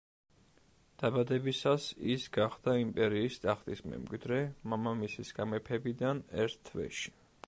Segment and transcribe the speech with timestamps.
[1.01, 4.39] დაბადებისას ის გახდა იმპერიის ტახტის მემკვიდრე,
[4.73, 7.15] მამამისის გამეფებიდან ერთ თვეში.